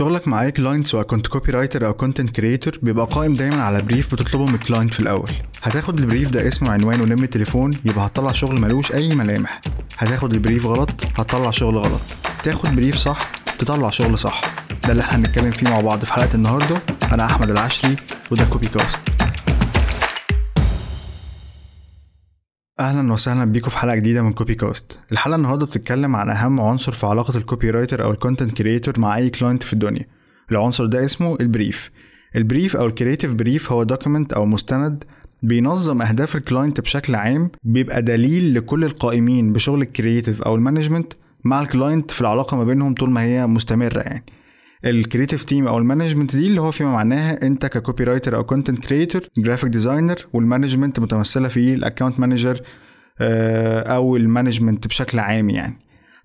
[0.00, 4.14] شغلك مع أي client سواء كنت copywriter أو content creator بيبقى قائم دايما على brief
[4.14, 5.30] بتطلبه من ال client في الأول.
[5.62, 9.60] هتاخد ال brief ده اسمه عنوان ونمرة تليفون يبقى هتطلع شغل ملوش أي ملامح.
[9.98, 12.00] هتاخد ال brief غلط هتطلع شغل غلط.
[12.42, 13.18] تاخد brief صح
[13.58, 14.40] تطلع شغل صح.
[14.84, 16.76] ده اللي إحنا هنتكلم فيه مع بعض في حلقة النهارده.
[17.12, 17.96] أنا أحمد العشري
[18.30, 19.00] وده Copy Cast
[22.80, 26.92] أهلا وسهلا بيكم في حلقة جديدة من Copy Cast الحلقة النهارده بتتكلم عن أهم عنصر
[26.92, 30.06] في علاقة ال copywriter أو ال content creator مع أي client في الدنيا.
[30.52, 31.90] العنصر ده اسمه ال brief
[32.36, 35.04] ال brief أو ال creative brief هو document أو مستند
[35.42, 40.59] بينظم أهداف ال client بشكل عام بيبقى دليل لكل القائمين بشغل ال creative أو ال
[40.59, 41.12] management
[41.44, 44.24] مع ال client في العلاقة ما بينهم طول ما هي مستمرة يعني.
[44.84, 48.44] ال creative team أو ال management دي اللي هو فيما معناها أنت ك copywriter أو
[48.44, 52.60] content creator graphic designer وال management متمثلة في ال account manager
[53.20, 55.78] أو ال management بشكل عام يعني.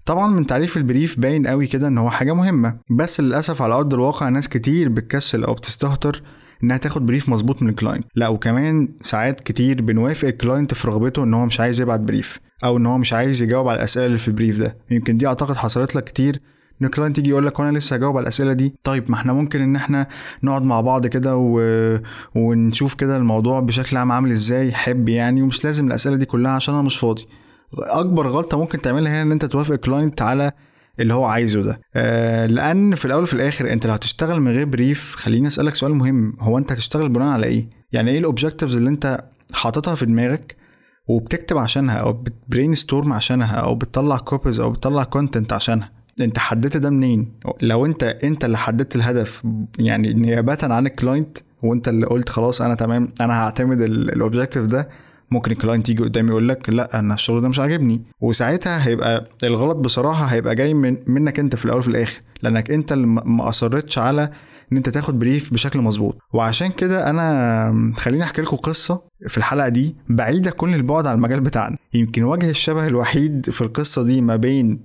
[0.05, 3.73] طبعا من تعريف ال brief باين قوي كده إن هو حاجة مهمة بس للأسف على
[3.73, 6.21] أرض الواقع ناس كتير بتكسل أو بتستهتر
[6.63, 10.87] إنها تاخد brief مظبوط من ال client لا وكمان ساعات كتير بنوافق ال client في
[10.87, 14.05] رغبته إن هو مش عايز يبعت brief أو إن هو مش عايز يجاوب على الأسئلة
[14.05, 14.77] اللي في ال brief ده.
[14.91, 16.41] يمكن دي أعتقد حصلت لك كتير
[16.81, 18.75] إن ال client يجي يقول لك وأنا لسه هجاوب على الأسئلة دي.
[18.83, 20.07] طيب ما إحنا ممكن إن إحنا
[20.43, 21.59] نقعد مع بعض كده و...
[22.35, 26.73] ونشوف كده الموضوع بشكل عام عامل إزاي حب يعني ومش لازم الأسئلة دي كلها عشان
[26.73, 27.25] أنا مش فاضي.
[27.73, 30.51] أكبر غلطة ممكن تعملها هنا إن أنت توافق ال client على
[30.99, 31.79] اللي هو عايزه ده.
[31.95, 35.95] آه لأن في الأول وفي الآخر أنت لو هتشتغل من غير brief خليني أسألك سؤال
[35.95, 36.33] مهم.
[36.39, 39.23] هو أنت هتشتغل بناء على إيه؟ يعني إيه ال objectives اللي أنت
[39.53, 40.55] حاططها في دماغك
[41.07, 46.77] وبتكتب عشانها أو بت brainstorm عشانها أو بتطلع copies أو بتطلع content عشانها؟ انت حددت
[46.77, 49.43] ده منين؟ لو انت انت اللي حددت الهدف
[49.79, 54.65] يعني نيابه عن ال client وانت اللي قلت خلاص أنا تمام أنا هعتمد ال objective
[54.65, 54.87] ده
[55.31, 58.01] ممكن ال client يجي قدامي يقول لك لا أنا الشغل ده مش عاجبني.
[58.21, 62.91] وساعتها هيبقى الغلط بصراحة هيبقى جاي من منك أنت في الأول وفي الآخر لأنك أنت
[62.91, 64.29] اللي ما أصرتش على
[64.71, 66.17] إن أنت تاخد brief بشكل مظبوط.
[66.33, 71.41] وعشان كده أنا خليني أحكي لكم قصة في الحلقة دي بعيدة كل البعد عن المجال
[71.41, 71.77] بتاعنا.
[71.93, 74.79] يمكن وجه الشبه الوحيد في القصة دي ما بين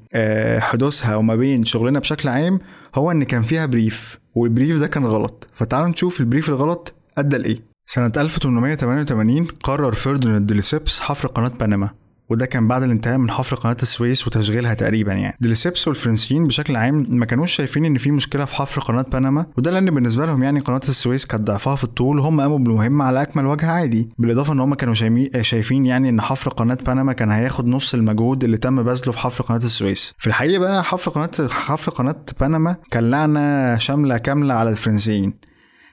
[0.59, 2.61] حدوثها وما بين شغلنا بشكل عام
[2.95, 5.47] هو إن كان فيها brief وال brief ده كان غلط.
[5.53, 7.71] فتعالوا نشوف ال brief الغلط أدى لإيه.
[7.87, 11.91] سنة 1888 قرر فرديناند ديليسيبس حفر قناة بنما.
[12.31, 15.37] وده كان بعد الانتهاء من حفر قناة السويس وتشغيلها تقريبا يعني.
[15.41, 19.71] ديليسيبس والفرنسيين بشكل عام ما كانوش شايفين إن في مشكلة في حفر قناة بنما وده
[19.71, 23.47] لأن بالنسبة لهم يعني قناة السويس كانت ضعفها في الطول وهم قاموا بالمهمة على أكمل
[23.47, 24.09] وجه عادي.
[24.19, 24.95] بالإضافة إن هم كانوا
[25.43, 29.45] شايفين يعني إن حفر قناة بنما كان هياخد نص المجهود اللي تم بذله في حفر
[29.45, 30.15] قناة السويس.
[30.19, 35.50] في الحقيقة بقى حفر قناة حفر قناة بنما كان لعنة شاملة كاملة على الفرنسيين.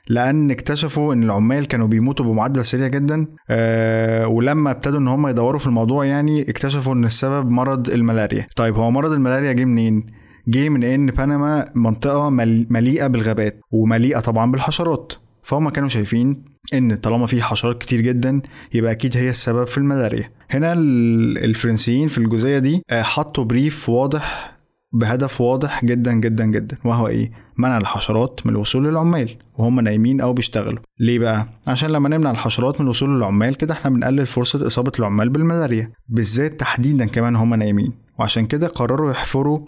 [0.10, 3.28] لأن اكتشفوا ان العمال كانوا بيموتوا بمعدل سريع جدا.
[3.50, 8.48] أه ولما ابتدوا ان هم يدوروا في الموضوع يعني اكتشفوا ان السبب مرض الملاريا.
[8.56, 10.06] طيب هو مرض الملاريا جه منين؟
[10.48, 12.30] جه من ان بنما منطقة
[12.70, 15.14] مليئة بالغابات ومليئة طبعا بالحشرات.
[15.44, 16.44] فهم كانوا شايفين
[16.74, 18.42] ان طالما في حشرات كتير جدا
[18.74, 20.32] يبقى أكيد هي السبب في الملاريا.
[20.50, 24.57] هنا الفرنسيين في الجزئية دي حطوا بريف واضح
[24.94, 30.34] بهدف واضح جدا جدا جدا وهو إيه؟ منع الحشرات من الوصول للعمال وهم نايمين أو
[30.34, 30.80] بيشتغلوا.
[31.00, 35.30] ليه بقى؟ عشان لما نمنع الحشرات من الوصول للعمال كده إحنا بنقلل فرصة إصابة العمال
[35.30, 37.94] بالملاريا بالذات تحديدا كمان هم نايمين.
[38.20, 39.60] وعشان كده قرروا يحفروا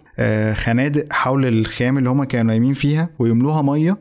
[0.53, 3.97] خنادق حول الخيام اللي هم كانوا نايمين فيها ويملوها مية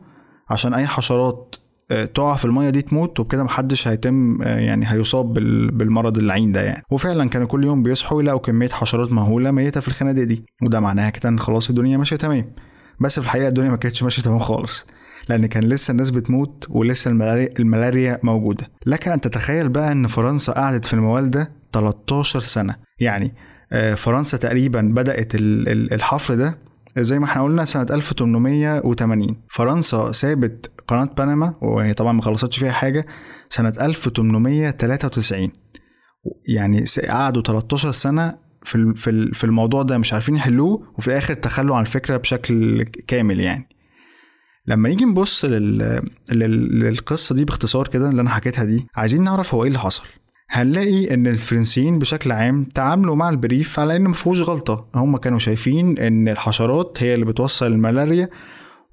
[0.50, 1.54] عشان أي حشرات
[1.88, 5.32] تقع في المية دي تموت وبكده محدش هيتم يعني هيصاب
[5.78, 6.82] بالمرض اللعين ده يعني.
[6.90, 10.44] وفعلا كانوا كل يوم بيصحوا يلاقوا كمية حشرات مهولة ميتة في الخنادق دي.
[10.62, 12.44] وده معناها كده إن خلاص الدنيا ماشية تمام.
[13.00, 14.86] بس في الحقيقة الدنيا ما كانتش ماشية تمام خالص.
[15.28, 17.10] لأن كان لسه الناس بتموت ولسه
[17.60, 18.70] الملاريا, موجودة.
[18.86, 22.74] لك أن تتخيل بقى إن فرنسا قعدت في الموال ده 13 سنة.
[23.00, 23.34] يعني
[23.96, 26.58] فرنسا تقريبا بدأت الحفر ده
[26.98, 32.70] زي ما إحنا قلنا سنة 1880 فرنسا سابت قناة بنما وهي طبعا ما خلصتش فيها
[32.72, 33.06] حاجة
[33.50, 35.50] سنة 1893
[36.48, 38.34] يعني قعدوا 13 سنة
[38.64, 38.94] في
[39.34, 43.68] في الموضوع ده مش عارفين يحلوه وفي الآخر تخلوا عن الفكرة بشكل كامل يعني.
[44.66, 45.78] لما نيجي نبص لل...
[46.32, 46.80] لل...
[46.80, 50.02] للقصة دي باختصار كده اللي أنا حكيتها دي عايزين نعرف هو إيه اللي حصل.
[50.50, 54.88] هنلاقي إن الفرنسيين بشكل عام تعاملوا مع البريف على انه مفيهوش غلطة.
[54.94, 58.28] هم كانوا شايفين إن الحشرات هي اللي بتوصل الملاريا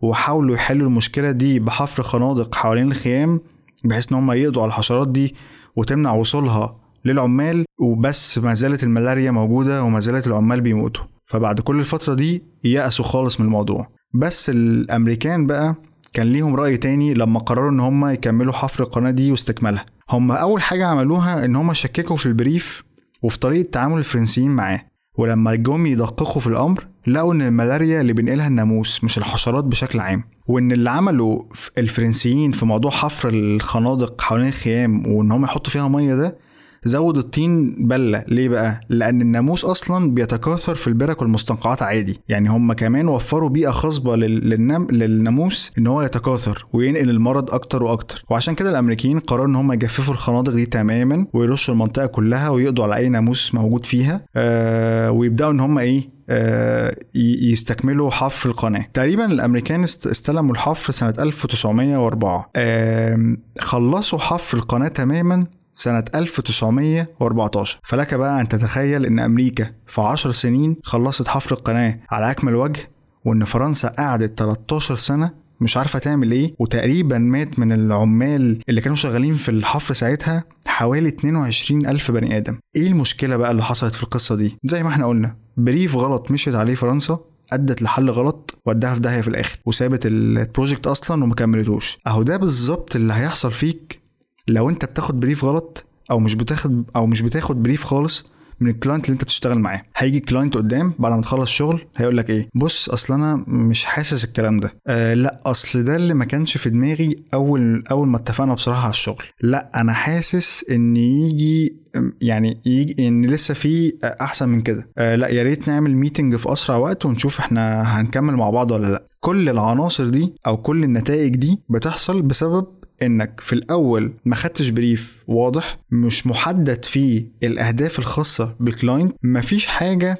[0.09, 3.41] وحاولوا يحلوا المشكلة دي بحفر خنادق حوالين الخيام
[3.85, 5.35] بحيث إن هم يقضوا على الحشرات دي
[5.75, 6.75] وتمنع وصولها
[7.05, 11.03] للعمال وبس ما زالت الملاريا موجودة وما زالت العمال بيموتوا.
[11.25, 13.87] فبعد كل الفترة دي يأسوا خالص من الموضوع.
[14.13, 15.75] بس الأمريكان بقى
[16.13, 19.85] كان ليهم رأي تاني لما قرروا إن هم يكملوا حفر القناة دي واستكمالها.
[20.09, 22.83] هم أول حاجة عملوها إن هم شككوا في البريف
[23.23, 24.81] وفي طريقة تعامل الفرنسيين معاه.
[25.17, 30.23] ولما جم يدققوا في الأمر لقوا ان الملاريا اللي بينقلها الناموس مش الحشرات بشكل عام
[30.47, 31.45] وإن اللي عمله
[31.77, 36.37] الفرنسيين في موضوع حفر الخنادق حوالين الخيام وإن هم يحطوا فيها مية ده
[36.85, 38.25] زود الطين بلة.
[38.27, 42.19] ليه بقى؟ لأن الناموس أصلا بيتكاثر في البرك والمستنقعات عادي.
[42.29, 44.87] يعني هم كمان وفروا بيئة خصبة للنم...
[44.91, 48.23] للناموس إن هو يتكاثر وينقل المرض أكتر وأكتر.
[48.29, 52.95] وعشان كده الأمريكيين قرروا إن هم يجففوا الخنادق دي تماما ويرشوا المنطقة كلها ويقضوا على
[52.95, 58.85] أي ناموس موجود فيها آه ويبدأوا إن هم إيه آه يستكملوا حفر القناة.
[58.93, 65.43] تقريبا الأمريكان استلموا الحفر سنة 1904 آه خلصوا حفر القناة تماما
[65.77, 72.31] سنة 1914 فلك بقى أن تتخيل أن أمريكا في 10 سنين خلصت حفر القناة على
[72.31, 72.89] أكمل وجه
[73.25, 78.95] وأن فرنسا قعدت 13 سنة مش عارفة تعمل إيه وتقريبا مات من العمال اللي كانوا
[78.97, 82.59] شغالين في الحفر ساعتها حوالي 22 ألف بني آدم.
[82.75, 86.55] إيه المشكلة بقى اللي حصلت في القصة دي؟ زي ما إحنا قلنا brief غلط مشيت
[86.55, 87.19] عليه فرنسا
[87.53, 91.97] أدت لحل غلط وداها في داهية في الآخر وسابت ال project أصلا وما كملتوش.
[92.07, 94.01] أهو ده بالظبط اللي هيحصل فيك
[94.47, 98.25] لو انت بتاخد brief غلط أو مش بتاخد أو مش بتاخد brief خالص
[98.59, 99.81] من ال client اللي انت بتشتغل معاه.
[99.97, 104.23] هيجي client قدام بعد ما تخلص شغل هيقول لك إيه؟ بص اصل أنا مش حاسس
[104.25, 104.73] الكلام ده.
[104.87, 108.89] آه لا اصل ده اللي ما كانش في دماغي اول اول ما اتفقنا بصراحة على
[108.89, 109.23] الشغل.
[109.41, 111.77] لا أنا حاسس ان يجي
[112.21, 114.89] يعني يجي ان لسه في احسن من كده.
[114.97, 118.87] آه لا يا ريت نعمل meeting في أسرع وقت ونشوف إحنا هنكمل مع بعض ولا
[118.87, 119.07] لا.
[119.19, 122.65] كل العناصر دي أو كل النتائج دي بتحصل بسبب
[123.01, 130.19] إنك في الأول ما خدتش brief واضح مش محدد فيه الأهداف الخاصة بالكلاينت مفيش حاجة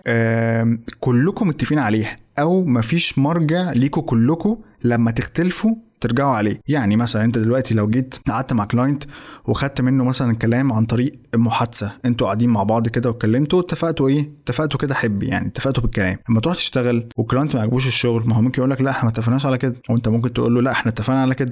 [0.99, 6.61] كلكم متفقين عليها أو مفيش مرجع ليكوا كلكم لما تختلفوا ترجعوا عليه.
[6.67, 9.03] يعني مثلا أنت دلوقتي لو جيت قعدت مع client
[9.45, 14.29] وخدت منه مثلا الكلام عن طريق محادثة أنتوا قاعدين مع بعض كده واتكلمتوا اتفقتوا إيه؟
[14.43, 16.17] اتفقتوا كده حب يعني اتفقتوا بالكلام.
[16.29, 19.03] لما تروح تشتغل وال client ما عجبوش الشغل ما هو ممكن يقول لك لا إحنا
[19.03, 19.75] ما اتفقناش على كده.
[19.89, 21.51] وأنت ممكن تقول له لا إحنا اتفقنا على كده.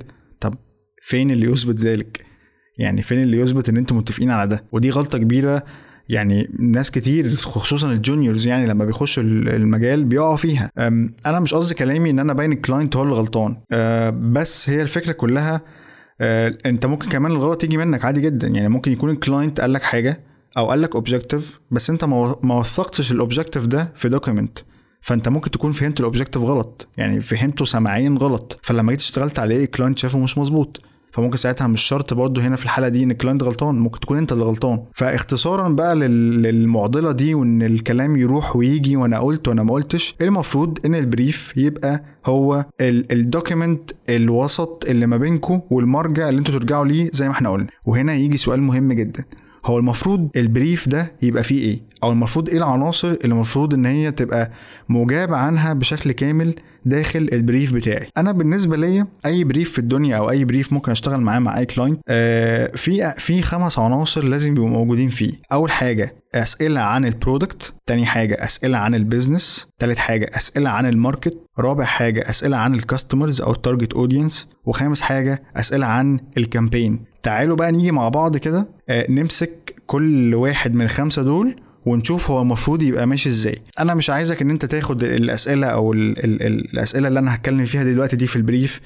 [1.06, 2.26] فين اللي يثبت ذلك؟
[2.78, 5.64] يعني فين اللي يثبت إن أنتم متفقين على ده؟ ودي غلطة كبيرة.
[6.10, 10.72] يعني ناس كتير خصوصا ال juniors يعني لما بيخشوا المجال بيقعوا فيها.
[11.26, 13.58] أنا مش قصدي كلامي إن أنا ببين ال client هو اللي غلطان.
[14.34, 15.62] بس هي الفكرة كلها
[16.66, 18.48] أنت ممكن كمان الغلط يجي منك عادي جدا.
[18.48, 20.24] يعني ممكن يكون ال client قال لك حاجة
[20.58, 22.04] أو قال لك objective بس أنت
[22.44, 24.60] ما وثقتش ال objective ده في document
[25.02, 26.88] فأنت ممكن تكون فهمت ال objective غلط.
[26.98, 28.60] يعني فهمته سمعيا غلط.
[28.64, 30.86] فلما جيت اشتغلت عليه ال client شافه مش مظبوط.
[31.14, 34.18] فممكن ساعتها مش شرط برضه هنا في الحاله دي إن ال client غلطان ممكن تكون
[34.18, 34.80] أنت اللي غلطان.
[34.94, 40.96] فاختصارا بقى للمعضلة دي وإن الكلام يروح ويجي وأنا قلت وأنا ما قلتش المفروض إن
[40.96, 47.10] ال brief يبقى هو ال document الوسط اللي ما بينكم والمرجع اللي أنتوا ترجعوا ليه
[47.14, 47.68] زي ما إحنا قلنا.
[47.86, 49.24] وهنا يجي سؤال مهم جدا.
[49.66, 53.86] هو المفروض ال brief ده يبقى فيه إيه؟ أو المفروض إيه العناصر اللي المفروض إن
[53.86, 54.52] هي تبقى
[54.90, 58.08] مجاب عنها بشكل كامل داخل ال brief بتاعي.
[58.18, 61.66] أنا بالنسبة ليا أي brief في الدنيا أو أي brief ممكن أشتغل معاه مع أي
[61.66, 65.34] client آه في في خمس عناصر لازم يبقوا موجودين فيه.
[65.54, 70.70] أول حاجة أسئلة عن ال product تاني حاجة أسئلة عن ال business تالت حاجة أسئلة
[70.70, 75.44] عن ال market رابع حاجة أسئلة عن ال customers أو ال target audience وخامس حاجة
[75.56, 80.82] أسئلة عن ال campaign تعالوا بقى نيجي مع بعض كده آه نمسك كل واحد من
[80.86, 83.56] الخمسة دول ونشوف هو المفروض يبقى ماشي إزاي.
[83.80, 86.42] أنا مش عايزك إن أنت تاخد الأسئلة أو ال ال
[86.74, 88.80] الأسئلة اللي أنا هتكلم فيها دلوقتي دي في ال brief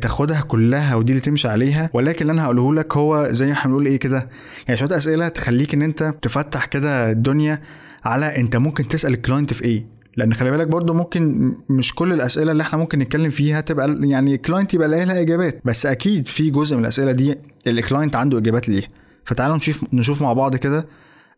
[0.00, 1.90] تاخدها كلها ودي اللي تمشي عليها.
[1.92, 4.28] ولكن اللي أنا هقوله لك هو زي ما إحنا بنقول إيه كده
[4.68, 7.62] يعني شوية أسئلة تخليك إن أنت تفتح كده الدنيا
[8.04, 9.86] على أنت ممكن تسأل ال client في إيه.
[10.16, 14.34] لأن خلي بالك برضو ممكن مش كل الأسئلة اللي إحنا ممكن نتكلم فيها تبقى يعني
[14.34, 15.60] ال client يبقى لها إجابات.
[15.64, 17.34] بس أكيد في جزء من الأسئلة دي
[17.66, 18.88] ال client عنده إجابات ليها.
[19.24, 20.84] فتعالوا نشوف نشوف مع بعض كده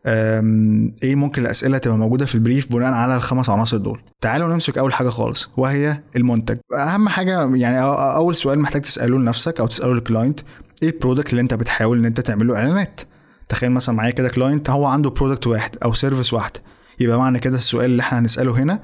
[0.07, 4.77] إيه ممكن الأسئلة تبقى موجودة في ال brief بناء على الخمس عناصر دول؟ تعالوا نمسك
[4.77, 6.57] أول حاجة خالص وهي المنتج.
[6.73, 7.81] أهم حاجة يعني
[8.15, 10.39] أول سؤال محتاج تساله لنفسك أو تساله لل client
[10.83, 13.01] إيه ال product اللي انت بتحاول ان انت تعمل له إعلانات؟
[13.49, 16.59] تخيل مثلا معايا كده client هو عنده product واحد أو service واحدة
[16.99, 18.79] يبقى معنى كده السؤال اللي إحنا هنسأله هنا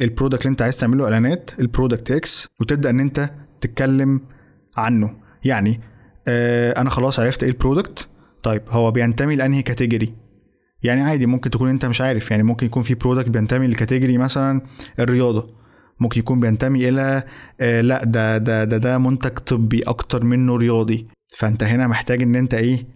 [0.00, 4.20] ال product اللي انت عايز تعمل له إعلانات ال product X وتبدأ ان انت تتكلم
[4.76, 5.14] عنه.
[5.44, 5.80] يعني
[6.28, 8.08] آه أنا خلاص عرفت إيه ال product
[8.42, 10.14] طيب هو بينتمي لأنهي category
[10.82, 12.30] يعني عادي ممكن تكون انت مش عارف.
[12.30, 14.60] يعني ممكن يكون في product بينتمي ل category مثلا
[14.98, 15.54] الرياضة.
[16.00, 17.22] ممكن يكون بينتمي إلى
[17.60, 21.06] آه لأ ده ده ده ده منتج طبي أكتر منه رياضي.
[21.36, 22.86] فأنت هنا محتاج إن أنت إيه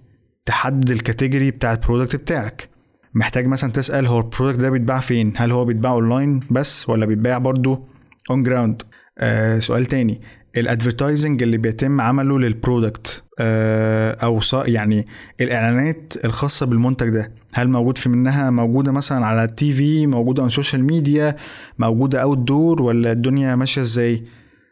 [0.46, 2.68] تحدد ال category بتاع ال product بتاعك.
[3.14, 7.06] محتاج مثلا تسأل هو ال product ده بيتباع فين؟ هل هو بيتباع اونلاين بس ولا
[7.06, 7.88] بيتباع برضو
[8.30, 8.82] on ground
[9.18, 10.20] آه سؤال تاني.
[10.56, 15.06] ال advertising اللي بيتم عمله لل product آه أو يعني
[15.40, 17.32] الإعلانات الخاصة بالمنتج ده.
[17.52, 21.36] هل موجود في منها موجودة مثلا على ال TV موجودة على ال social media
[21.78, 24.24] موجودة outdoor ولا الدنيا ماشية إزاي؟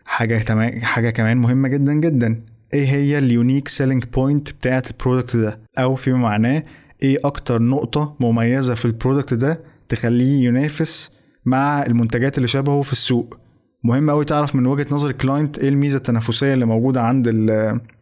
[0.05, 0.39] حاجة
[0.83, 2.41] حاجة كمان مهمة جدا جدا.
[2.75, 6.65] إيه هي ال unique selling point بتاعت ال product ده؟ أو فيما معناه
[7.03, 11.11] إيه أكتر نقطة مميزة في ال product ده تخليه ينافس
[11.45, 13.42] مع المنتجات اللي شبهه في السوق؟
[13.85, 17.29] مهم قوي تعرف من وجهة نظر ال client إيه الميزة التنافسية اللي موجودة عند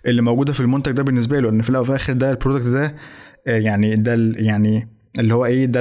[0.06, 2.66] اللي موجودة في المنتج ده بالنسبة له إن في الأول وفي الآخر ده ال product
[2.66, 2.94] ده
[3.46, 5.80] آه، يعني ده يعني اللي هو إيه ده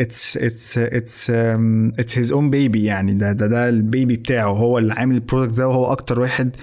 [0.00, 4.78] it's it's it's it's his own baby يعني ده ده ده ال baby بتاعه هو
[4.78, 6.56] اللي عامل ال product ده وهو أكتر واحد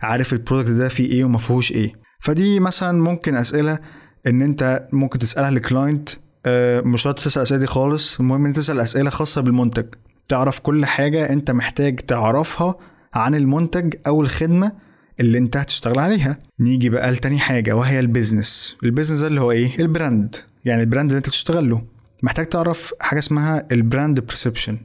[0.00, 1.92] عارف ال product ده فيه إيه وما فيهوش إيه.
[2.20, 3.78] فدي مثلا ممكن أسئلة
[4.26, 6.08] إن أنت ممكن تسألها ل client
[6.46, 9.86] آه، مش شرط تسأل اسئله دي خالص المهم إن تسأل أسئلة خاصة بالمنتج.
[10.28, 12.74] تعرف كل حاجة انت محتاج تعرفها
[13.14, 14.72] عن المنتج أو الخدمة
[15.20, 16.38] اللي انت هتشتغل عليها.
[16.60, 18.76] نيجي بقى لتاني حاجة وهي ال business.
[18.84, 20.36] ال business ده اللي هو إيه؟ ال brand.
[20.64, 21.82] يعني ال brand اللي انت بتشتغل له.
[22.22, 24.78] محتاج تعرف حاجة اسمها ال brand perception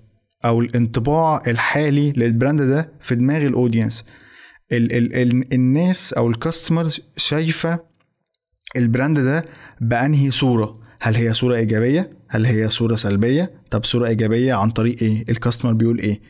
[0.45, 4.05] أو الانطباع الحالي لل brand ده في دماغ ال audience
[4.71, 7.79] ال ال ال الناس أو ال customers شايفة
[8.77, 9.45] ال brand ده
[9.81, 10.79] بأنهي صورة.
[11.01, 15.34] هل هي صورة إيجابية؟ هل هي صورة سلبية؟ طب صورة إيجابية عن طريق إيه؟ ال
[15.34, 16.21] customer بيقول إيه؟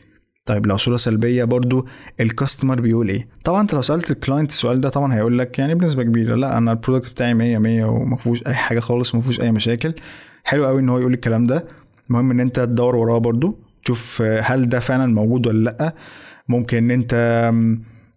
[0.46, 1.86] طيب لو صورة سلبية برضو
[2.20, 5.58] ال customer بيقول إيه؟ طبعا أنت لو سألت ال client السؤال ده طبعا هيقول لك
[5.58, 9.14] يعني بنسبة كبيرة لأ أنا ال product بتاعي 100 100 وما فيهوش أي حاجة خالص
[9.14, 9.94] وما فيهوش أي مشاكل.
[10.44, 11.66] حلو قوي إن هو يقول الكلام ده.
[12.10, 15.94] المهم إن أنت تدور وراه برضو تشوف هل ده فعلا موجود ولا لأ.
[16.48, 17.14] ممكن إن أنت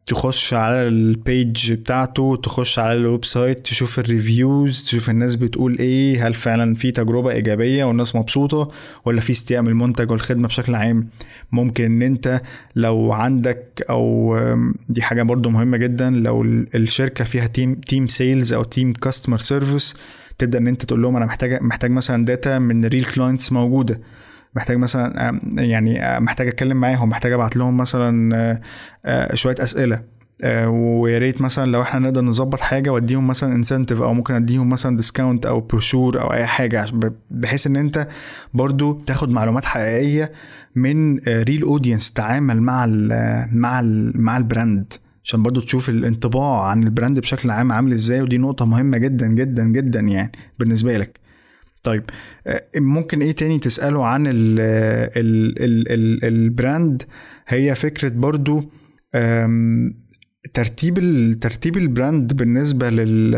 [0.05, 5.77] تخش على ال page بتاعته تخش على ال website تشوف ال reviews تشوف الناس بتقول
[5.79, 8.72] إيه هل فعلا في تجربة إيجابية والناس مبسوطة
[9.05, 11.08] ولا في استياء من المنتج والخدمة بشكل عام.
[11.51, 12.41] ممكن إن أنت
[12.75, 14.38] لو عندك أو
[14.89, 16.43] دي حاجة برضو مهمة جدا لو
[16.75, 19.96] الشركة فيها team team sales أو team customer service
[20.38, 24.00] تبدأ إن أنت تقول لهم أنا محتاج محتاج مثلا data من real clients موجودة.
[24.55, 28.60] محتاج مثلا يعني محتاج أتكلم معاهم محتاج أبعت لهم مثلا
[29.34, 30.01] شوية أسئلة
[30.67, 34.98] ويا ريت مثلا لو إحنا نقدر نظبط حاجة وأديهم مثلا incentive أو ممكن أديهم مثلا
[34.98, 36.86] discount أو بروشور أو أي حاجة
[37.31, 38.08] بحيث إن أنت
[38.53, 40.31] برضو تاخد معلومات حقيقية
[40.75, 43.08] من real audience تعامل مع ال
[43.51, 47.91] مع ال مع ال brand عشان برضو تشوف الانطباع عن ال brand بشكل عام عامل
[47.91, 51.20] إزاي ودي نقطة مهمة جدا جدا جدا يعني بالنسبة لك.
[51.84, 52.04] طيب
[52.48, 54.60] آه، ممكن إيه تاني تسأله عن ال
[55.18, 57.04] ال ال ال ال brand؟
[57.48, 58.64] هي فكرة برضو
[60.54, 61.00] ترتيب
[61.42, 63.32] ترتيب ال brand بالنسبة لل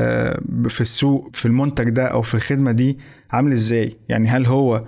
[0.70, 2.98] في السوق في المنتج ده أو في الخدمة دي
[3.32, 4.86] عامل إزاي؟ يعني هل هو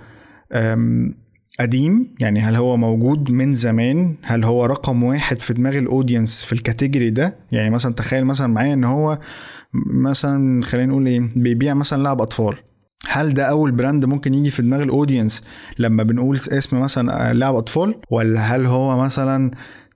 [1.60, 6.44] قديم؟ يعني هل هو موجود من زمان؟ هل هو رقم واحد في دماغ ال audience
[6.44, 9.18] في ال category ده؟ يعني مثلا تخيل مثلا معايا إن هو
[9.90, 12.54] مثلا خلينا نقول إيه بيبيع مثلا لعب أطفال.
[13.08, 15.44] هل ده أول brand ممكن يجي في دماغ ال audience
[15.78, 19.50] لما بنقول اسم مثلا لعب أطفال؟ ولا هل هو مثلا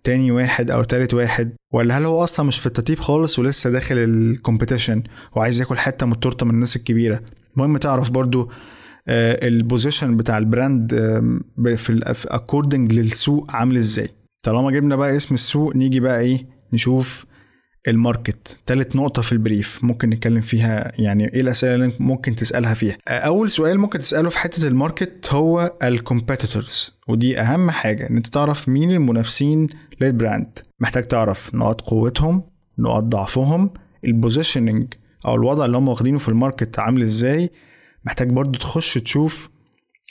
[0.04, 3.98] تاني واحد أو تالت واحد؟ ولا هل هو أصلا مش في الترتيب خالص ولسه داخل
[3.98, 5.02] ال competition
[5.36, 7.20] وعايز ياكل حتة من التورته من الناس الكبيرة؟
[7.56, 8.50] المهم تعرف برضو
[9.08, 10.94] آه، ال position بتاع ال brand
[11.76, 14.08] في according للسوق عامل إزاي.
[14.42, 17.24] طالما جبنا بقى اسم السوق نيجي بقى إيه نشوف
[17.88, 18.58] ال market.
[18.66, 22.96] تالت نقطة في ال brief ممكن نتكلم فيها يعني إيه الأسئلة اللي ممكن تسألها فيها؟
[23.08, 28.16] أول سؤال ممكن تسأله في حتة ال market هو ال competitors ودي أهم حاجة إن
[28.16, 29.66] أنت تعرف مين المنافسين
[30.00, 30.58] لل brand.
[30.80, 32.42] محتاج تعرف نقاط قوتهم
[32.78, 33.70] نقاط ضعفهم
[34.04, 34.94] ال positioning
[35.26, 37.50] أو الوضع اللي هم واخدينه في ال market عامل إزاي.
[38.04, 39.50] محتاج برضو تخش تشوف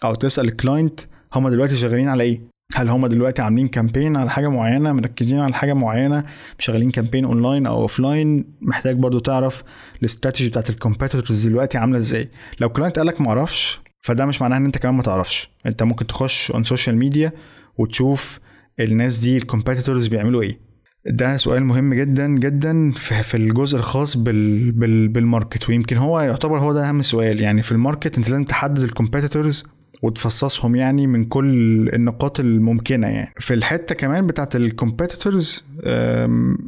[0.04, 1.00] أو تسأل ال client
[1.34, 2.42] هما دلوقتي شغالين على إيه؟
[2.76, 6.24] هل هم دلوقتي عاملين campaign على حاجة معينة؟ مركزين على حاجة معينة؟
[6.60, 9.64] شغالين campaign online أو offline محتاج برضو تعرف
[10.00, 14.66] الاستراتيجي بتاعت ال competitors دلوقتي عاملة إزاي؟ لو client قالك معرفش فده مش معناه إن
[14.66, 15.50] أنت كمان ما تعرفش.
[15.66, 17.32] أنت ممكن تخش on social media
[17.78, 18.40] وتشوف
[18.80, 20.60] الناس دي ال competitors بيعملوا إيه.
[21.06, 22.92] ده سؤال مهم جدا جدا
[23.24, 27.42] في الجزء الخاص بال بال بال market ويمكن هو يعتبر هو ده أهم سؤال.
[27.42, 29.64] يعني في ال market أنت لازم تحدد ال competitors
[30.02, 31.50] وتفصصهم يعني من كل
[31.94, 33.34] النقاط الممكنة يعني.
[33.40, 35.64] في الحتة كمان بتاعت ال competitors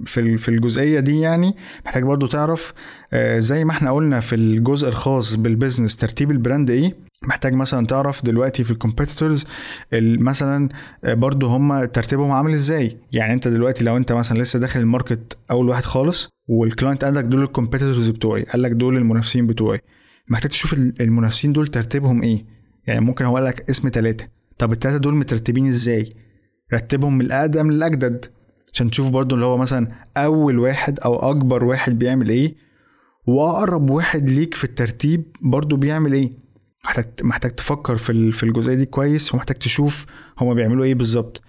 [0.06, 2.74] في في الجزئية دي يعني محتاج برضو تعرف
[3.14, 6.96] آه، زي ما إحنا قلنا في الجزء الخاص بال business ترتيب ال brand إيه.
[7.24, 9.46] محتاج مثلا تعرف دلوقتي في ال competitors
[9.94, 10.70] مثلا
[11.04, 12.98] آه، برضو هم ترتيبهم عامل إزاي.
[13.12, 17.04] يعني انت دلوقتي لو انت مثلا لسه داخل ال market أول واحد خالص وال client
[17.04, 19.80] قال لك دول ال competitors بتوعي قال لك دول المنافسين بتوعي
[20.28, 22.61] محتاج تشوف المنافسين دول ترتيبهم إيه.
[22.88, 26.10] يعني ممكن هو لك اسم ثلاثة طب الثلاثة دول مترتبين إزاي؟
[26.74, 28.26] رتبهم من الأقدم للأجدد.
[28.74, 32.56] عشان تشوف برضو اللي هو مثلا أول واحد أو أكبر واحد بيعمل إيه
[33.28, 36.32] وأقرب واحد ليك في الترتيب برضو بيعمل إيه.
[36.86, 40.06] محتاج محتاج تفكر في في الجزئية دي كويس ومحتاج تشوف
[40.38, 41.42] هما بيعملوا إيه بالظبط.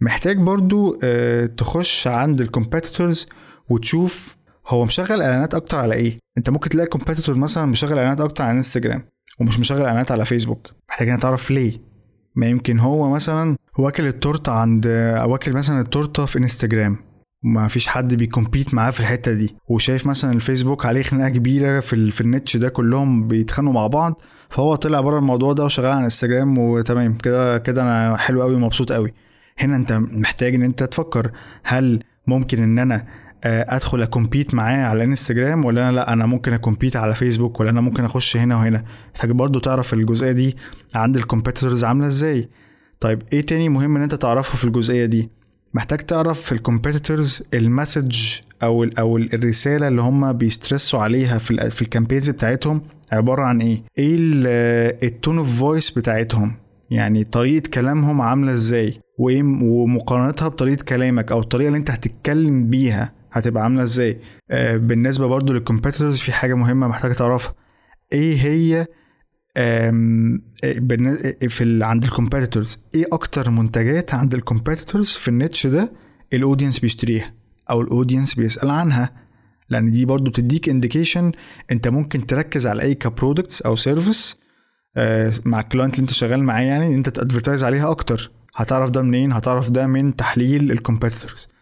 [0.00, 3.26] محتاج برضو آه، تخش عند الكومبيتيتورز
[3.68, 4.36] وتشوف
[4.66, 6.18] هو مشغل إعلانات أكتر على إيه.
[6.38, 10.70] أنت ممكن تلاقي competitor مثلا مشغل إعلانات أكتر على انستجرام ومش مشغل إعلانات على فيسبوك
[10.88, 11.72] محتاج تعرف ليه؟
[12.36, 14.86] ما يمكن هو مثلا واكل التورتة عند
[15.26, 16.98] واكل مثلا التورتة في انستجرام
[17.44, 19.56] ما فيش حد بي compete معاه في الحتة دي.
[19.68, 24.20] وشايف مثلا الفيسبوك عليه خناقة كبيرة في في ال niche ده كلهم بيتخانقوا مع بعض.
[24.50, 27.18] فهو طلع بره الموضوع ده وشغال على انستجرام وتمام.
[27.18, 29.14] كده كده أنا حلو قوي ومبسوط قوي
[29.58, 31.30] هنا أنت محتاج إن أنت تفكر
[31.64, 33.06] هل ممكن إن أنا
[33.46, 37.60] أدخل أ compete معاه على انستجرام ولا أنا لأ أنا ممكن أ compete على فيسبوك
[37.60, 38.84] ولا أنا ممكن أخش هنا وهنا.
[39.14, 40.56] محتاج برضو تعرف الجزئية دي
[40.94, 42.48] عند ال competitors عاملة إزاي.
[43.00, 45.30] طيب إيه تاني مهم إن أنت تعرفه في الجزئية دي؟
[45.74, 48.16] محتاج تعرف في ال competitors ال message
[48.62, 52.82] أو ال أو الرسالة اللي هم بي stress وا عليها في في ال campaigns بتاعتهم
[53.12, 54.16] عبارة عن إيه؟ إيه
[55.02, 56.54] ال tone of voice بتاعتهم؟
[56.90, 63.12] يعني طريقة كلامهم عاملة إزاي؟ وإيه ومقارنتها بطريقة كلامك أو الطريقة اللي أنت هتتكلم بيها.
[63.34, 67.54] هتبقى عاملة إزاي؟ آه بالنسبة برضو لل competitors في حاجة مهمة محتاج تعرفها.
[68.12, 68.86] إيه هي
[71.48, 75.92] في عند ال competitors إيه أكتر منتجات عند ال competitors في ال niche ده
[76.32, 77.34] ال audience بيشتريها
[77.70, 79.10] أو ال audience بيسأل عنها؟
[79.68, 81.32] لأن دي برضو بتديك indication
[81.72, 84.36] أنت ممكن تركز على اي ك products أو service
[84.96, 88.30] آه، مع ال client اللي أنت شغال معاه يعني أنت ت advertise عليها أكتر.
[88.56, 91.53] هتعرف ده منين؟ هتعرف ده من تحليل ال competitors آه،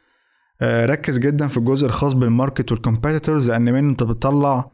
[0.63, 4.71] ركز جدا في الجزء الخاص بال market وال competitors لأن منه أنت بتطلع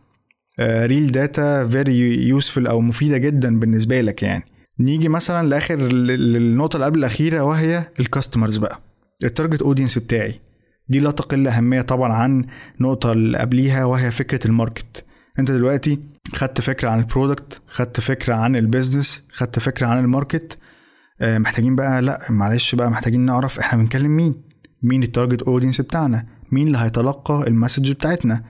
[0.61, 4.45] real data very useful أو مفيدة جدا بالنسبة لك يعني.
[4.81, 8.81] نيجي مثلا لآخر النقطه اللي قبل الأخيرة وهي ال customers بقى.
[9.25, 10.41] ال target audience بتاعي.
[10.89, 12.45] دي لا تقل أهمية طبعا عن
[12.81, 15.05] النقطة اللي قبليها وهي فكرة ال market.
[15.39, 15.99] أنت دلوقتي
[16.35, 20.59] خدت فكرة عن ال product خدت فكرة عن ال business خدت فكرة عن ال market.
[21.21, 24.48] آه، محتاجين بقى لا معلش بقى محتاجين نعرف إحنا بنكلم مين.
[24.83, 28.45] مين ال target audience بتاعنا؟ مين اللي هيتلقى ال message بتاعتنا؟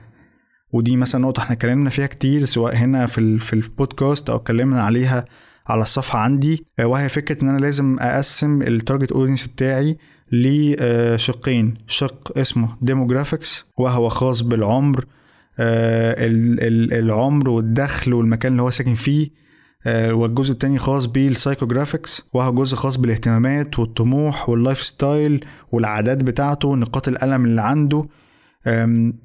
[0.71, 5.25] ودي مثلا نقطة إحنا اتكلمنا فيها كتير سواء هنا في في البودكاست أو اتكلمنا عليها
[5.67, 6.65] على الصفحة عندي.
[6.79, 9.97] آه، وهي فكرة إن أنا لازم أقسم ال target audience بتاعي
[10.31, 15.05] لشقين شق اسمه demographics وهو خاص بالعمر.
[15.59, 16.15] آه،
[16.99, 19.27] العمر والدخل والمكان اللي هو ساكن فيه.
[19.27, 19.48] آه،
[19.87, 27.07] والجزء التاني خاص بال psychographics وهو جزء خاص بالاهتمامات والطموح وال lifestyle والعادات بتاعته نقاط
[27.07, 28.07] الألم اللي عنده.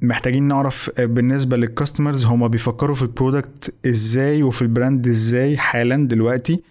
[0.02, 5.06] محتاجين نعرف آه، بالنسبة لل customers هما بيفكروا في ال product إزاي وفي ال brand
[5.08, 6.62] إزاي حالا دلوقتي.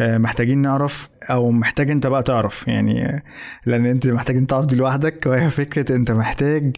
[0.00, 3.22] محتاجين نعرف أو محتاج أنت بقى تعرف يعني
[3.66, 6.76] لأن أنت محتاج أنت تعرف دي لوحدك وهي فكرة أنت محتاج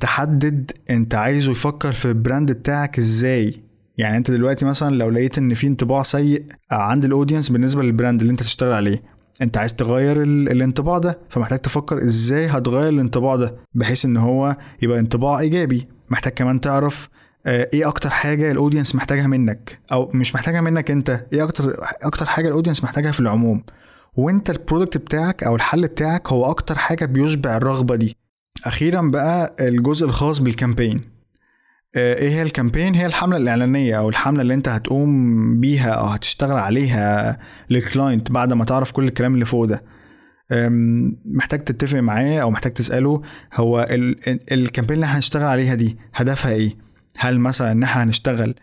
[0.00, 3.67] تحدد أنت عايزه يفكر في ال brand بتاعك إزاي.
[3.98, 7.93] يعني انت دلوقتي مثلا لو لقيت ان في انطباع سيء عند ال audience بالنسبة لل
[7.93, 9.02] brand اللي انت تشتغل عليه
[9.42, 14.98] انت عايز تغير الانطباع ده فمحتاج تفكر إزاي هتغير الانطباع ده بحيث ان هو يبقى
[14.98, 15.88] انطباع إيجابي.
[16.10, 17.08] محتاج كمان تعرف
[17.46, 21.76] آه، إيه أكتر حاجة ال audience محتاجها منك؟ أو مش محتاجها منك انت إيه أكتر
[22.02, 23.62] أكتر حاجة ال audience محتاجها في العموم؟
[24.16, 28.16] وانت ال product بتاعك أو الحل بتاعك هو أكتر حاجة بيشبع الرغبة دي.
[28.66, 31.17] أخيرا بقى الجزء الخاص بال campaign آه،
[31.96, 36.56] إيه هي ال campaign؟ هي الحملة الإعلانية أو الحملة اللي أنت هتقوم بيها أو هتشتغل
[36.56, 37.38] عليها
[37.70, 39.82] لل client بعد ما تعرف كل الكلام اللي فوق ده.
[41.24, 43.22] محتاج تتفق معاه أو محتاج تسأله
[43.54, 43.86] هو
[44.52, 46.76] ال campaign اللي هنشتغل عليها دي هدفها إيه؟
[47.18, 48.54] هل مثلا إن إحنا هنشتغل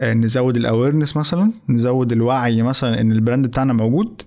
[0.00, 4.22] آه، نزود ال awareness مثلا؟ نزود الوعي مثلا إن ال brand بتاعنا موجود؟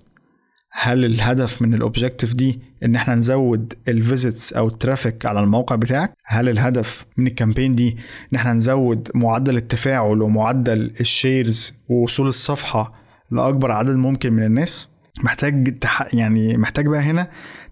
[0.74, 5.40] هل الهدف من ال objective دي إن إحنا نزود ال visits أو ال traffic على
[5.40, 7.96] الموقع بتاعك؟ هل الهدف من ال campaign دي
[8.32, 12.92] إن إحنا نزود معدل التفاعل ومعدل ال shares ووصول الصفحة
[13.30, 14.88] لأكبر عدد ممكن من الناس؟
[15.22, 16.14] محتاج تح...
[16.14, 17.28] يعني محتاج بقى هنا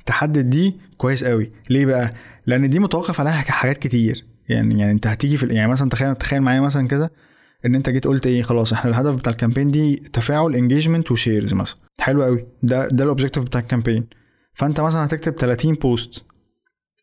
[0.07, 2.15] تحدد دي كويس قوي ليه بقى؟
[2.47, 4.25] لأن دي متوقف عليها حاجات كتير.
[4.49, 7.13] يعني يعني أنت هتيجي في يعني مثلا تخيل تخيل معايا مثلا كده.
[7.67, 11.19] ان انت جيت قلت إيه خلاص إحنا الهدف بتاع ال campaign دي تفاعل engagement و
[11.19, 11.79] shares مثلا.
[12.01, 12.47] حلو قوي.
[12.63, 14.07] ده ده ال objective بتاع ال campaign.
[14.55, 16.25] فانت مثلا هتكتب 30 post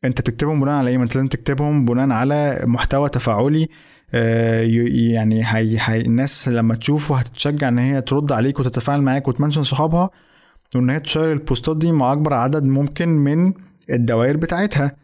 [0.05, 3.67] انت تكتبهم بناء على إيه؟ ما انت لازم تكتبهم بناء على محتوى تفاعلي
[4.13, 4.61] آه
[5.11, 9.63] يعني هي, هي الناس لما تشوفه هتتشجع ان هي ترد عليك وتتفاعل معاك وت mention
[9.63, 10.09] صحابها
[10.75, 13.53] وان هي ت share البوستات دي مع اكبر عدد ممكن من
[13.89, 14.95] الدوائر بتاعتها.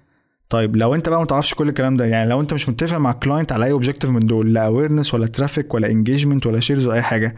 [0.54, 3.12] طيب لو انت بقى ما تعرفش كل الكلام ده يعني لو انت مش متفق مع
[3.12, 6.86] ال client على أي objective من دول لا awareness ولا traffic ولا engagement ولا shares
[6.86, 7.36] ولا أي حاجة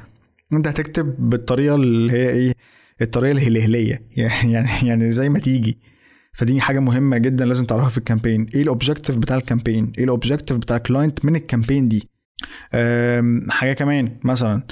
[0.54, 2.54] انت هتكتب بالطريقة اللي هي إيه؟
[3.02, 4.02] الطريقة الهلهلية.
[4.18, 5.78] يعني يعني زي ما تيجي.
[6.34, 10.58] فدي حاجة مهمة جدا لازم تعرفها في ال campaign إيه الاوبجيكتيف بتاع الكامبين إيه الاوبجيكتيف
[10.58, 12.10] بتاع الكلاينت من الكامبين دي؟
[13.50, 14.64] حاجة كمان مثلا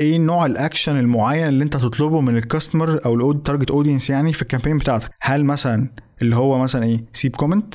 [0.00, 4.32] إيه نوع الأكشن المعين اللي انت هتطلبه من ال customer أو ال target audience يعني
[4.32, 5.90] في ال campaign بتاعتك؟ هل مثلا
[6.22, 7.74] اللي هو مثلا إيه سيب comment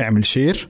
[0.00, 0.68] اعمل share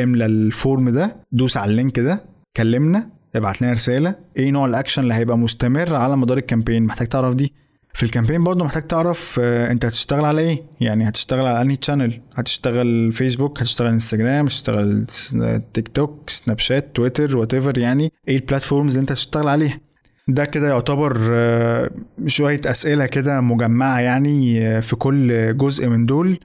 [0.00, 2.24] املى ال form ده دوس على ال link ده
[2.56, 4.14] كلمنا ابعت لنا رسالة.
[4.36, 7.52] إيه نوع الأكشن اللي هيبقى مستمر على مدار ال campaign؟ محتاج تعرف دي.
[7.94, 12.20] في ال campaign برضه محتاج تعرف أنت هتشتغل على إيه؟ يعني هتشتغل على أنهي channel
[12.34, 15.06] هتشتغل فيسبوك هتشتغل انستجرام هتشتغل
[15.72, 19.80] تيك توك سناب شات تويتر وات يعني إيه ال platforms اللي أنت هتشتغل عليها؟
[20.28, 21.12] ده كده يعتبر
[22.26, 26.40] شوية أسئلة كده مجمعة يعني في كل جزء من دول.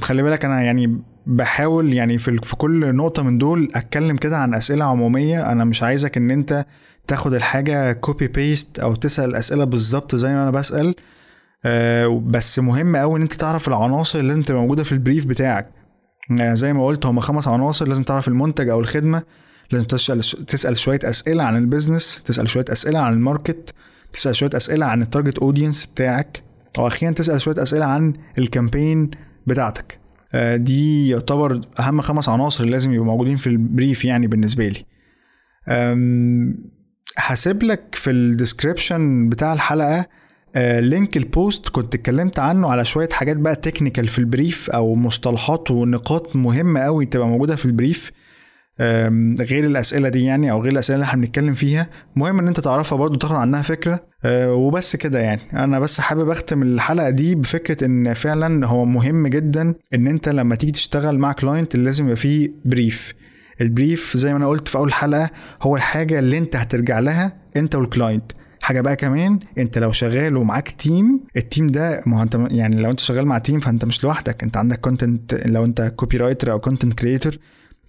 [0.00, 4.84] خلي بالك أنا يعني بحاول يعني في كل نقطة من دول أتكلم كده عن أسئلة
[4.84, 5.52] عمومية.
[5.52, 6.66] أنا مش عايزك إن أنت
[7.06, 10.94] تاخد الحاجة copy paste أو تسأل الأسئلة بالظبط زي ما أنا بسأل.
[12.30, 15.70] بس مهم أوي إن أنت تعرف العناصر اللي لازم تبقى موجودة في ال brief بتاعك.
[16.30, 19.22] يعني زي ما قلت هما خمس عناصر لازم تعرف المنتج أو الخدمة.
[19.72, 23.74] لازم تسأل تسأل شوية أسئلة عن ال business تسأل شوية أسئلة عن ال market
[24.12, 26.42] تسأل شوية أسئلة عن ال target audience بتاعك
[26.78, 29.10] وأخيرا تسأل شوية أسئلة عن ال campaign
[29.46, 30.00] بتاعتك.
[30.54, 34.84] دي يعتبر أهم خمس عناصر لازم يبقوا موجودين في ال brief يعني بالنسبة لي.
[37.18, 40.06] هسيب لك في ال description بتاع الحلقة
[40.56, 44.94] link ال post كنت اتكلمت عنه على شوية حاجات بقى technical في ال brief أو
[44.94, 48.10] مصطلحات ونقاط مهمة قوي تبقى موجودة في ال brief
[49.40, 51.86] غير الأسئلة دي يعني أو غير الأسئلة اللي إحنا بنتكلم فيها.
[52.16, 55.40] مهم إن أنت تعرفها برضو تاخد عنها فكرة وبس كده يعني.
[55.52, 60.54] أنا بس حابب أختم الحلقة دي بفكرة إن فعلا هو مهم جدا إن أنت لما
[60.54, 63.14] تيجي تشتغل مع client لازم يبقى فيه brief
[63.60, 65.30] ال brief زي ما أنا قلت في أول حلقة
[65.62, 70.36] هو الحاجة اللي أنت هترجع لها أنت وال client حاجة بقى كمان أنت لو شغال
[70.36, 73.84] ومعاك team ال team ده ما هو أنت يعني لو أنت شغال مع team فأنت
[73.84, 77.36] مش لوحدك أنت عندك content لو أنت copywriter أو content creator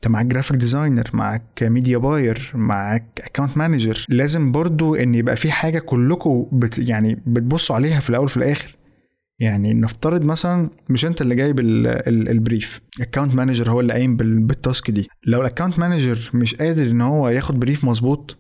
[0.02, 5.52] انت معاك graphic designer معاك media buyer معاك account manager لازم برضو إن يبقى في
[5.52, 8.76] حاجة كلكم بت يعني بتبصوا عليها في الأول وفي الآخر.
[9.40, 14.18] يعني نفترض مثلا مش أنت اللي جايب ال brief ال account manager هو اللي قايم
[14.17, 15.08] بال task دي.
[15.28, 18.38] لو ال account manager مش قادر إن هو ياخد brief مظبوط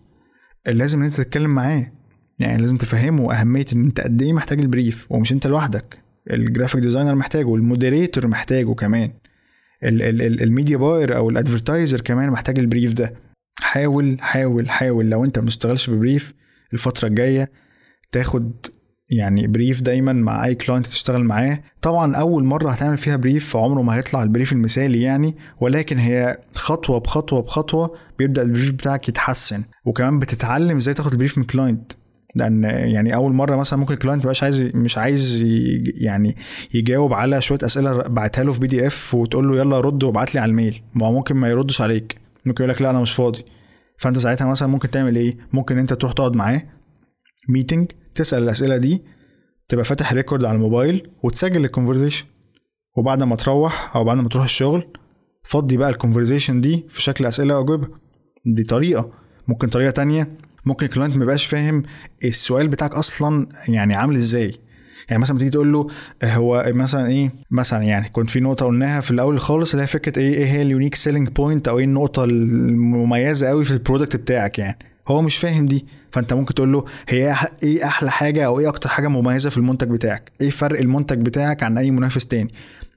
[0.67, 1.91] لازم إن أنت تتكلم معاه.
[2.39, 5.99] يعني لازم تفهمه أهمية إن أنت قد إيه محتاج ال brief ومش أنت لوحدك.
[6.31, 9.11] ال graphic designer محتاجه وال moderator محتاجه كمان.
[9.83, 13.13] ال media buyer أو ال advertiser كمان محتاج ال brief ده.
[13.59, 15.45] حاول حاول حاول لو أنت ما
[15.89, 16.33] ب brief
[16.73, 17.51] الفترة الجاية
[18.11, 18.65] تاخد
[19.09, 21.63] يعني brief دايما مع أي client تشتغل معاه.
[21.81, 26.37] طبعا أول مرة هتعمل فيها brief عمره ما هيطلع ال brief المثالي يعني ولكن هي
[26.53, 31.43] خطوة بخطوة بخطوة بيبدأ ال brief بتاعك يتحسن وكمان بتتعلم إزاي تاخد ال brief من
[31.43, 31.91] client
[32.35, 35.41] لأن يعني أول مرة مثلا ممكن ال client مبقاش عايز مش عايز
[36.01, 36.35] يعني
[36.73, 40.49] يجاوب على شوية أسئلة بعتها له في PDF وتقول له يلا رد وابعت لي على
[40.49, 40.81] ال mail.
[40.93, 42.17] ما هو ممكن ما يردش عليك.
[42.45, 43.45] ممكن يقول لك لا أنا مش فاضي.
[43.99, 46.61] فأنت ساعتها مثلا ممكن تعمل إيه؟ ممكن أنت تروح تقعد معاه
[47.49, 49.01] meeting تسأل الأسئلة دي
[49.67, 52.25] تبقى فاتح record على الموبايل وتسجل ال conversation
[52.97, 54.83] وبعد ما تروح أو بعد ما تروح الشغل
[55.43, 57.87] فضي بقى ال conversation دي في شكل أسئلة وأجوبة.
[58.45, 59.11] دي طريقة.
[59.47, 61.83] ممكن طريقة تانية ممكن ال client ما يبقاش فاهم
[62.25, 64.55] السؤال بتاعك أصلا يعني عامل إزاي.
[65.09, 65.87] يعني مثلا تيجي تقول له
[66.23, 70.19] هو مثلا إيه؟ مثلا يعني كنت في نقطة قلناها في الأول خالص اللي هي فكرة
[70.19, 74.15] إيه؟ إيه هي ال unique selling point أو إيه النقطة المميزة قوي في ال product
[74.15, 75.85] بتاعك يعني؟ هو مش فاهم دي.
[76.11, 79.89] فأنت ممكن تقول له هي إيه أحلى حاجة أو إيه أكتر حاجة مميزة في المنتج
[79.89, 82.53] بتاعك؟ إيه فرق المنتج بتاعك عن أي منافس تاني؟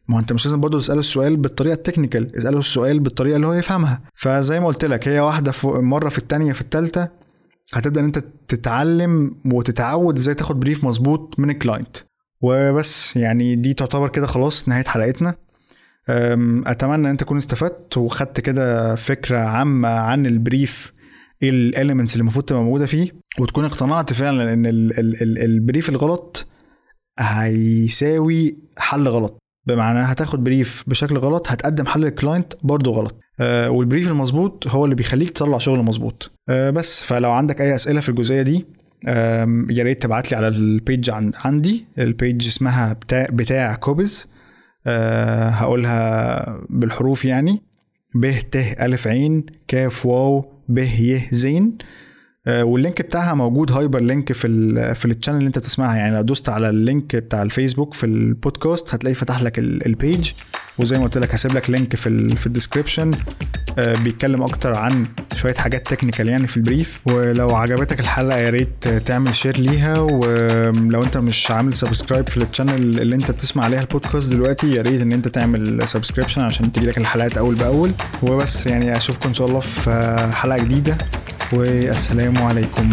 [0.09, 3.53] ما أنت مش لازم برضه تسأله السؤال بالطريقة ال technical اسأله السؤال بالطريقة اللي هو
[3.53, 4.01] يفهمها.
[4.15, 7.24] فزي ما قلت لك هي واحدة مرة في الثانية في الثالثه
[7.73, 11.97] هتبدأ إن أنت تتعلم وتتعود إزاي تاخد brief مظبوط من ال client
[12.41, 15.35] وبس يعني دي تعتبر كده خلاص نهاية حلقتنا.
[16.67, 20.93] أتمنى إن أنت تكون استفدت وخدت كده فكرة عامة عن ال brief
[21.43, 23.11] إيه ال elements اللي المفروض تبقى موجودة فيه.
[23.39, 26.47] وتكون اقتنعت فعلا إن ال ال ال ال brief الغلط
[27.19, 29.39] هيساوي حل غلط.
[29.67, 33.21] بمعنى هتاخد brief بشكل غلط هتقدم حل لل client برضه غلط.
[33.41, 36.33] وال brief المظبوط هو اللي بيخليك تطلع شغل مظبوط.
[36.49, 38.67] آه بس فلو عندك أي أسئلة في الجزئية دي
[39.09, 41.11] آه يا ريت تبعت لي على ال page
[41.45, 41.87] عندي.
[41.99, 44.29] ال page اسمها بتاع بتاع كوبيز.
[44.87, 47.63] آه هقولها بالحروف يعني.
[48.15, 51.79] ب ت ألف عين كاف واو ب ي زين.
[52.49, 55.97] وال link بتاعها موجود hyperlink في ال في ال channel اللي انت بتسمعها.
[55.97, 60.31] يعني لو دوست على ال link بتاع الفيسبوك في البودكاست هتلاقي فتح لك ال page
[60.79, 63.11] وزي ما قلت لك هسيب لك link في ال في ال description
[63.79, 68.51] آه، بيتكلم أكتر عن شوية حاجات technical يعني في ال brief ولو عجبتك الحلقة يا
[68.51, 69.99] ريت تعمل share ليها.
[69.99, 74.83] ولو انت مش عامل subscribe في ال channel اللي انت بتسمع عليها البودكاست دلوقتي يا
[74.83, 77.91] ريت ان انت تعمل subscription عشان تجيلك الحلقات أول بأول.
[78.23, 80.99] وبس يعني أشوفكم إن شاء الله في حلقة جديدة.
[81.59, 82.89] والسلام عليكم.